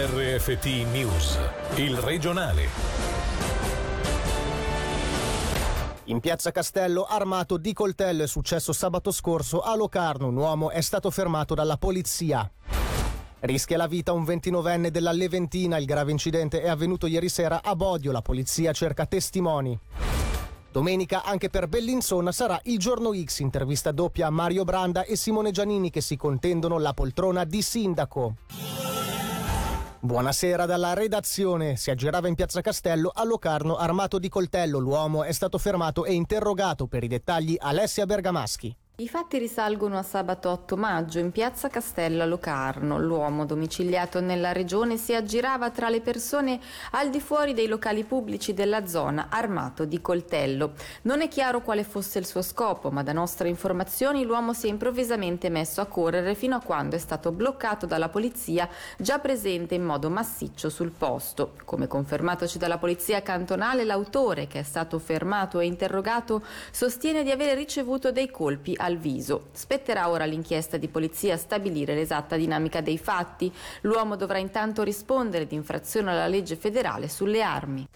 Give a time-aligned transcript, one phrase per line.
[0.00, 1.36] RFT News,
[1.74, 2.68] il regionale.
[6.04, 10.28] In piazza Castello, armato di coltello, è successo sabato scorso a Locarno.
[10.28, 12.48] Un uomo è stato fermato dalla polizia.
[13.40, 15.78] Rischia la vita un 29enne della Leventina.
[15.78, 18.12] Il grave incidente è avvenuto ieri sera a Bodio.
[18.12, 19.76] La polizia cerca testimoni.
[20.70, 25.50] Domenica anche per Bellinzona sarà il giorno X, intervista doppia a Mario Branda e Simone
[25.50, 28.36] Giannini che si contendono la poltrona di sindaco.
[30.00, 31.74] Buonasera dalla redazione.
[31.74, 34.78] Si aggirava in piazza Castello a Locarno armato di coltello.
[34.78, 38.76] L'uomo è stato fermato e interrogato per i dettagli Alessia Bergamaschi.
[39.00, 42.98] I fatti risalgono a sabato 8 maggio in piazza Castello a Locarno.
[42.98, 46.58] L'uomo domiciliato nella regione si aggirava tra le persone
[46.90, 50.72] al di fuori dei locali pubblici della zona armato di coltello.
[51.02, 54.70] Non è chiaro quale fosse il suo scopo, ma da nostre informazioni l'uomo si è
[54.70, 59.84] improvvisamente messo a correre fino a quando è stato bloccato dalla polizia già presente in
[59.84, 61.52] modo massiccio sul posto.
[61.64, 67.54] Come confermatoci dalla polizia cantonale, l'autore che è stato fermato e interrogato sostiene di avere
[67.54, 69.48] ricevuto dei colpi al viso.
[69.52, 73.52] Spetterà ora all'inchiesta di polizia stabilire l'esatta dinamica dei fatti.
[73.82, 77.86] L'uomo dovrà intanto rispondere di infrazione alla legge federale sulle armi.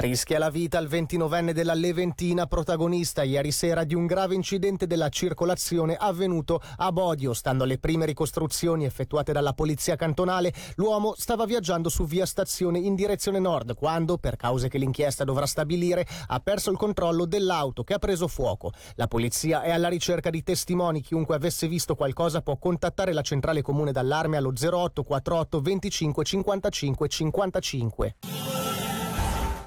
[0.00, 5.08] Rischia la vita il 29enne della Leventina, protagonista ieri sera di un grave incidente della
[5.08, 7.34] circolazione avvenuto a Bodio.
[7.34, 12.94] Stando alle prime ricostruzioni effettuate dalla polizia cantonale, l'uomo stava viaggiando su via stazione in
[12.94, 17.94] direzione nord quando, per cause che l'inchiesta dovrà stabilire, ha perso il controllo dell'auto che
[17.94, 18.72] ha preso fuoco.
[18.94, 21.00] La polizia è alla ricerca di testimoni.
[21.00, 28.16] Chiunque avesse visto qualcosa può contattare la centrale comune d'allarme allo 0848 25 55 55.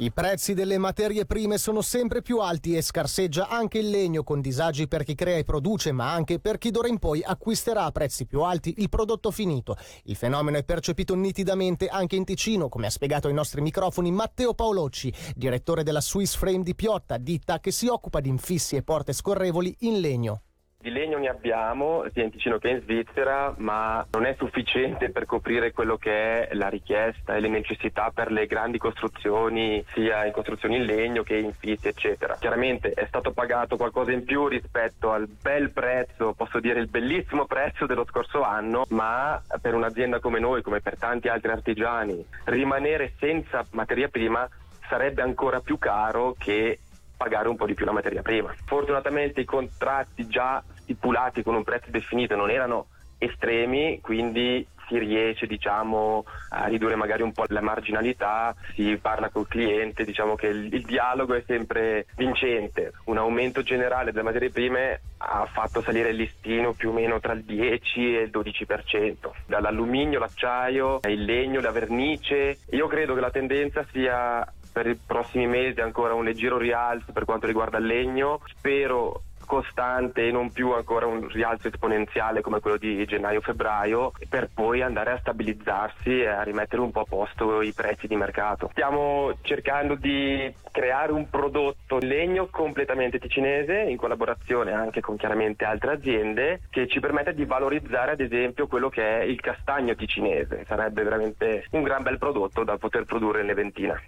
[0.00, 4.40] I prezzi delle materie prime sono sempre più alti e scarseggia anche il legno con
[4.40, 7.90] disagi per chi crea e produce, ma anche per chi d'ora in poi acquisterà a
[7.90, 9.76] prezzi più alti il prodotto finito.
[10.04, 14.54] Il fenomeno è percepito nitidamente anche in Ticino, come ha spiegato ai nostri microfoni Matteo
[14.54, 19.12] Paolocci, direttore della Swiss Frame di Piotta, ditta che si occupa di infissi e porte
[19.12, 20.42] scorrevoli in legno.
[20.80, 25.26] Di legno ne abbiamo sia in Ticino che in Svizzera, ma non è sufficiente per
[25.26, 30.30] coprire quello che è la richiesta e le necessità per le grandi costruzioni, sia in
[30.30, 32.36] costruzioni in legno che in fissi, eccetera.
[32.38, 37.46] Chiaramente è stato pagato qualcosa in più rispetto al bel prezzo, posso dire il bellissimo
[37.46, 43.14] prezzo dello scorso anno, ma per un'azienda come noi, come per tanti altri artigiani, rimanere
[43.18, 44.48] senza materia prima
[44.88, 46.78] sarebbe ancora più caro che
[47.18, 48.54] pagare un po' di più la materia prima.
[48.64, 52.86] Fortunatamente i contratti già stipulati con un prezzo definito non erano
[53.18, 59.46] estremi, quindi si riesce diciamo, a ridurre magari un po' la marginalità, si parla col
[59.46, 62.92] cliente, diciamo che il, il, dialogo è sempre vincente.
[63.04, 67.34] Un aumento generale delle materie prime ha fatto salire il listino più o meno tra
[67.34, 69.14] il 10 e il 12%,
[69.46, 72.58] dall'alluminio, l'acciaio, il legno, la vernice.
[72.70, 74.46] Io credo che la tendenza sia
[74.78, 78.40] per i prossimi mesi ancora un leggero rialzo per quanto riguarda il legno.
[78.46, 84.82] Spero costante e non più ancora un rialzo esponenziale come quello di gennaio-febbraio per poi
[84.82, 88.68] andare a stabilizzarsi e a rimettere un po' a posto i prezzi di mercato.
[88.72, 95.92] Stiamo cercando di creare un prodotto legno completamente ticinese in collaborazione anche con chiaramente altre
[95.92, 100.64] aziende che ci permette di valorizzare ad esempio quello che è il castagno ticinese.
[100.66, 103.98] Sarebbe veramente un gran bel prodotto da poter produrre in Leventina.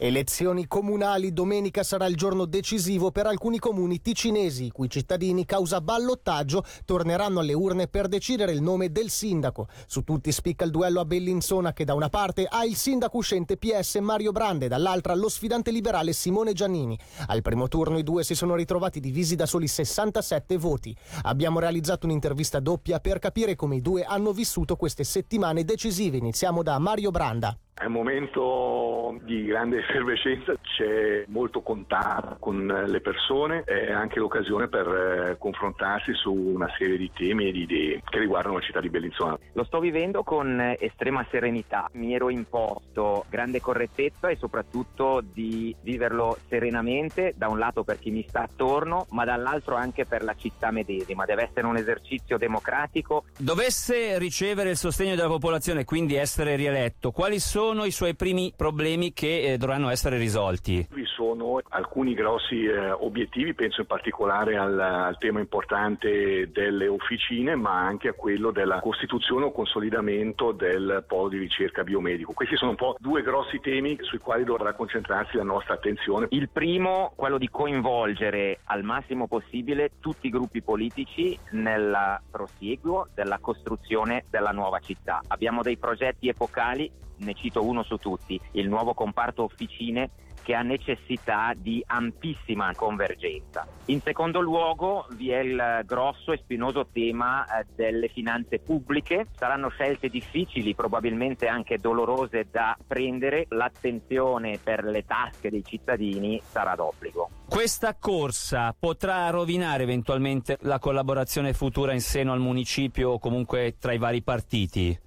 [0.00, 5.80] Elezioni comunali, domenica sarà il giorno decisivo per alcuni comuni ticinesi, i cui cittadini, causa
[5.80, 9.66] ballottaggio, torneranno alle urne per decidere il nome del sindaco.
[9.88, 13.56] Su tutti spicca il duello a Bellinzona che da una parte ha il sindaco uscente
[13.56, 16.96] PS Mario Brande, dall'altra lo sfidante liberale Simone Giannini.
[17.26, 20.96] Al primo turno i due si sono ritrovati divisi da soli 67 voti.
[21.22, 26.18] Abbiamo realizzato un'intervista doppia per capire come i due hanno vissuto queste settimane decisive.
[26.18, 27.58] Iniziamo da Mario Branda.
[27.78, 34.66] È un momento di grande effervescenza, c'è molto contatto con le persone, è anche l'occasione
[34.66, 38.80] per eh, confrontarsi su una serie di temi e di idee che riguardano la città
[38.80, 39.38] di Bellinzona.
[39.52, 46.36] Lo sto vivendo con estrema serenità, mi ero imposto grande correttezza e soprattutto di viverlo
[46.48, 50.72] serenamente, da un lato per chi mi sta attorno, ma dall'altro anche per la città
[50.72, 51.24] medesima.
[51.24, 53.26] Deve essere un esercizio democratico.
[53.38, 58.50] Dovesse ricevere il sostegno della popolazione, quindi essere rieletto, quali sono sono i suoi primi
[58.56, 60.86] problemi che eh, dovranno essere risolti?
[60.90, 67.56] Vi sono alcuni grossi eh, obiettivi, penso in particolare al, al, tema importante delle officine,
[67.56, 72.32] ma anche a quello della costituzione o consolidamento del polo di ricerca biomedico.
[72.32, 76.28] Questi sono un po' due grossi temi sui quali dovrà concentrarsi la nostra attenzione.
[76.30, 83.38] Il primo, quello di coinvolgere al massimo possibile tutti i gruppi politici nel prosieguo della
[83.38, 85.20] costruzione della nuova città.
[85.26, 90.10] Abbiamo dei progetti epocali, ne cito uno su tutti, il nuovo comparto officine
[90.48, 93.66] che ha necessità di ampissima convergenza.
[93.86, 99.26] In secondo luogo vi è il grosso e spinoso tema eh, delle finanze pubbliche.
[99.36, 103.44] Saranno scelte difficili, probabilmente anche dolorose da prendere.
[103.50, 107.28] L'attenzione per le tasche dei cittadini sarà d'obbligo.
[107.46, 113.92] Questa corsa potrà rovinare eventualmente la collaborazione futura in seno al municipio o comunque tra
[113.92, 114.98] i vari partiti?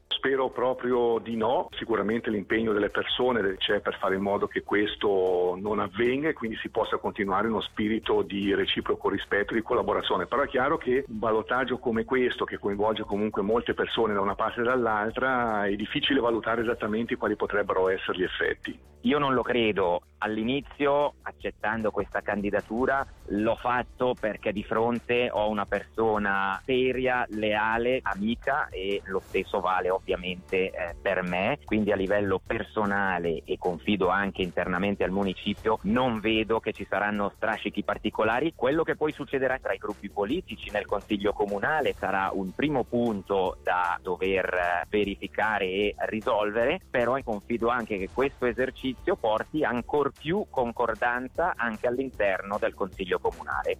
[0.42, 5.56] Spero proprio di no, sicuramente l'impegno delle persone c'è per fare in modo che questo
[5.62, 10.26] non avvenga e quindi si possa continuare uno spirito di reciproco rispetto e di collaborazione.
[10.26, 14.34] Però è chiaro che un ballottaggio come questo, che coinvolge comunque molte persone da una
[14.34, 18.76] parte e dall'altra, è difficile valutare esattamente quali potrebbero essere gli effetti.
[19.02, 20.02] Io non lo credo.
[20.24, 28.68] All'inizio, accettando questa candidatura, l'ho fatto perché di fronte ho una persona seria, leale, amica
[28.70, 31.58] e lo stesso vale ovviamente eh, per me.
[31.66, 37.32] Quindi a livello personale e confido anche internamente al municipio, non vedo che ci saranno
[37.36, 38.54] strascichi particolari.
[38.56, 43.58] Quello che poi succederà tra i gruppi politici nel Consiglio Comunale sarà un primo punto
[43.64, 50.46] da dover eh, verificare e risolvere, però confido anche che questo esercizio porti ancora più
[50.50, 53.80] concordanza anche all'interno del Consiglio Comunale.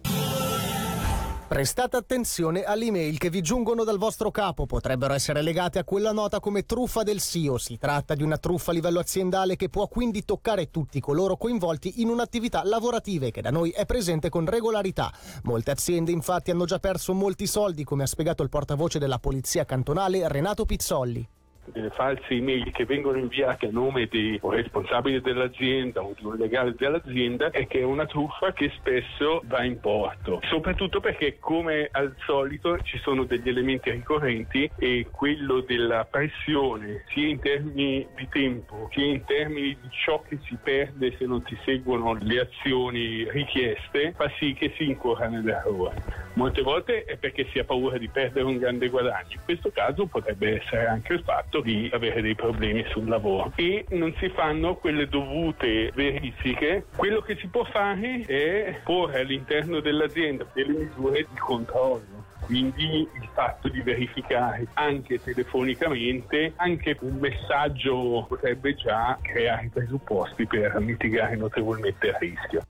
[1.52, 6.10] Prestate attenzione alle email che vi giungono dal vostro capo, potrebbero essere legate a quella
[6.10, 7.58] nota come truffa del SIO.
[7.58, 12.00] Si tratta di una truffa a livello aziendale che può quindi toccare tutti coloro coinvolti
[12.00, 15.12] in un'attività lavorativa che da noi è presente con regolarità.
[15.42, 19.66] Molte aziende infatti hanno già perso molti soldi, come ha spiegato il portavoce della Polizia
[19.66, 21.28] Cantonale Renato Pizzolli
[21.64, 26.36] delle false email che vengono inviate a nome di un responsabile dell'azienda o di un
[26.36, 31.88] legale dell'azienda è che è una truffa che spesso va in porto, soprattutto perché come
[31.90, 38.28] al solito ci sono degli elementi ricorrenti e quello della pressione sia in termini di
[38.28, 43.30] tempo sia in termini di ciò che si perde se non si seguono le azioni
[43.30, 46.30] richieste fa sì che si incorra nell'errore.
[46.34, 50.06] Molte volte è perché si ha paura di perdere un grande guadagno, in questo caso
[50.06, 54.76] potrebbe essere anche il fatto di avere dei problemi sul lavoro e non si fanno
[54.76, 56.86] quelle dovute verifiche.
[56.96, 62.30] Quello che si può fare è porre all'interno dell'azienda delle misure di controllo.
[62.40, 70.78] Quindi il fatto di verificare anche telefonicamente, anche un messaggio potrebbe già creare presupposti per
[70.80, 72.66] mitigare notevolmente il rischio.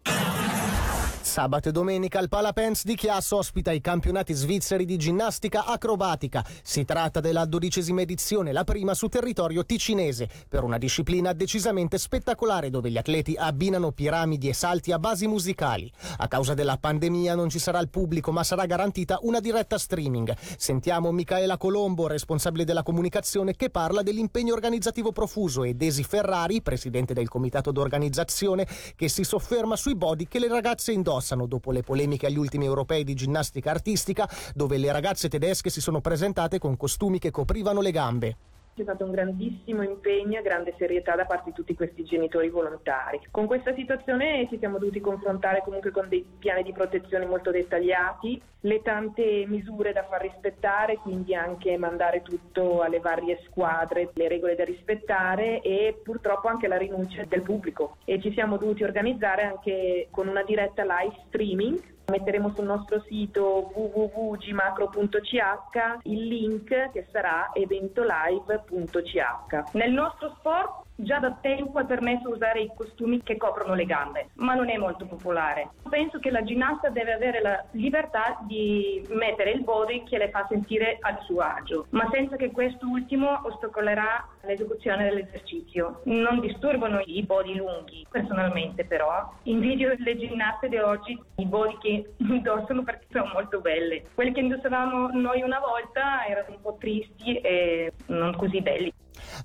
[1.32, 6.44] Sabato e domenica il Palapens di Chiasso ospita i campionati svizzeri di ginnastica acrobatica.
[6.62, 12.68] Si tratta della dodicesima edizione, la prima su territorio ticinese, per una disciplina decisamente spettacolare
[12.68, 15.90] dove gli atleti abbinano piramidi e salti a basi musicali.
[16.18, 20.36] A causa della pandemia non ci sarà il pubblico, ma sarà garantita una diretta streaming.
[20.58, 27.14] Sentiamo Michaela Colombo, responsabile della comunicazione, che parla dell'impegno organizzativo profuso e Desi Ferrari, presidente
[27.14, 31.82] del comitato d'organizzazione, che si sofferma sui body che le ragazze indossano indossano dopo le
[31.82, 36.76] polemiche agli ultimi europei di ginnastica artistica, dove le ragazze tedesche si sono presentate con
[36.76, 38.36] costumi che coprivano le gambe.
[38.74, 43.20] C'è stato un grandissimo impegno e grande serietà da parte di tutti questi genitori volontari.
[43.30, 48.40] Con questa situazione ci siamo dovuti confrontare comunque con dei piani di protezione molto dettagliati,
[48.60, 54.54] le tante misure da far rispettare, quindi anche mandare tutto alle varie squadre, le regole
[54.54, 57.98] da rispettare e purtroppo anche la rinuncia del pubblico.
[58.06, 63.70] E ci siamo dovuti organizzare anche con una diretta live streaming Metteremo sul nostro sito
[63.74, 69.72] www.gmacro.ch il link che sarà eventolive.ch.
[69.72, 74.28] Nel nostro sport Già da tempo è permesso usare i costumi che coprono le gambe,
[74.34, 75.70] ma non è molto popolare.
[75.88, 80.46] Penso che la ginnasta deve avere la libertà di mettere il body che le fa
[80.48, 86.02] sentire al suo agio, ma senza che quest'ultimo ostacolerà l'esecuzione dell'esercizio.
[86.04, 89.32] Non disturbano i body lunghi, personalmente però.
[89.44, 94.04] Invidio le ginnaste di oggi, i body che indossano perché sono molto belle.
[94.14, 98.92] Quelli che indossavamo noi una volta erano un po' tristi e non così belli.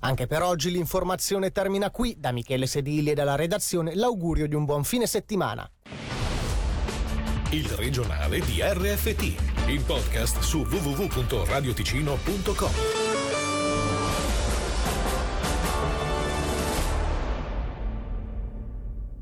[0.00, 2.16] Anche per oggi l'informazione termina qui.
[2.18, 5.70] Da Michele Sedili e dalla redazione l'augurio di un buon fine settimana.
[7.50, 12.97] Il regionale di RFT, il podcast su www.radioticino.com.